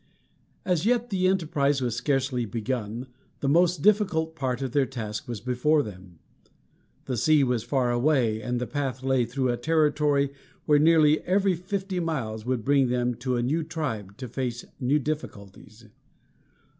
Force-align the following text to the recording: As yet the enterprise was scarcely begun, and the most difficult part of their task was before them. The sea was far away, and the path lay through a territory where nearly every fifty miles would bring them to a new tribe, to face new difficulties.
As 0.65 0.83
yet 0.83 1.11
the 1.11 1.27
enterprise 1.27 1.79
was 1.79 1.95
scarcely 1.95 2.43
begun, 2.43 2.91
and 3.03 3.07
the 3.41 3.47
most 3.47 3.83
difficult 3.83 4.35
part 4.35 4.63
of 4.63 4.71
their 4.71 4.87
task 4.87 5.27
was 5.27 5.41
before 5.41 5.83
them. 5.83 6.17
The 7.05 7.15
sea 7.15 7.43
was 7.43 7.61
far 7.61 7.91
away, 7.91 8.41
and 8.41 8.59
the 8.59 8.65
path 8.65 9.03
lay 9.03 9.25
through 9.25 9.49
a 9.49 9.57
territory 9.57 10.31
where 10.65 10.79
nearly 10.79 11.21
every 11.21 11.53
fifty 11.53 11.99
miles 11.99 12.47
would 12.47 12.65
bring 12.65 12.87
them 12.87 13.13
to 13.17 13.37
a 13.37 13.43
new 13.43 13.61
tribe, 13.63 14.17
to 14.17 14.27
face 14.27 14.65
new 14.79 14.97
difficulties. 14.97 15.85